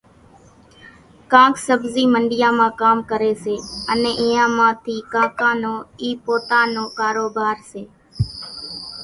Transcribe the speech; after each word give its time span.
ڪانڪ 1.31 1.55
سٻزِي 1.67 2.03
منڍيان 2.13 2.53
مان 2.59 2.71
ڪام 2.81 2.97
ڪريَ 3.11 3.31
سي، 3.43 3.55
انين 3.91 4.15
اينيان 4.21 4.49
مان 4.57 4.71
ٿِي 4.83 4.95
ڪانڪان 5.13 5.55
نون 5.63 5.77
اِي 6.01 6.09
پوتا 6.25 6.59
نو 6.73 6.83
ڪاروڀار 6.99 7.57
سي۔ 7.69 7.81